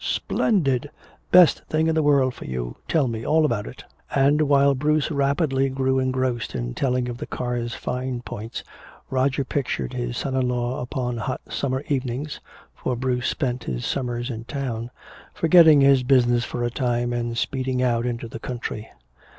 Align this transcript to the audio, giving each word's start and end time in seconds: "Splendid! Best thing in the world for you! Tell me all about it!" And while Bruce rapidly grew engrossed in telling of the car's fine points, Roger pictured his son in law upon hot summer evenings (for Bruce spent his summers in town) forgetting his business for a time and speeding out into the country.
"Splendid! 0.03 0.89
Best 1.31 1.63
thing 1.65 1.85
in 1.85 1.93
the 1.93 2.01
world 2.01 2.33
for 2.33 2.45
you! 2.45 2.75
Tell 2.87 3.07
me 3.07 3.23
all 3.23 3.45
about 3.45 3.67
it!" 3.67 3.83
And 4.09 4.41
while 4.49 4.73
Bruce 4.73 5.11
rapidly 5.11 5.69
grew 5.69 5.99
engrossed 5.99 6.55
in 6.55 6.73
telling 6.73 7.07
of 7.07 7.19
the 7.19 7.27
car's 7.27 7.75
fine 7.75 8.23
points, 8.23 8.63
Roger 9.11 9.45
pictured 9.45 9.93
his 9.93 10.17
son 10.17 10.33
in 10.33 10.47
law 10.47 10.81
upon 10.81 11.17
hot 11.17 11.41
summer 11.49 11.83
evenings 11.87 12.39
(for 12.73 12.95
Bruce 12.95 13.27
spent 13.27 13.65
his 13.65 13.85
summers 13.85 14.31
in 14.31 14.45
town) 14.45 14.89
forgetting 15.35 15.81
his 15.81 16.01
business 16.01 16.43
for 16.43 16.63
a 16.63 16.71
time 16.71 17.13
and 17.13 17.37
speeding 17.37 17.83
out 17.83 18.03
into 18.07 18.27
the 18.27 18.39
country. 18.39 18.89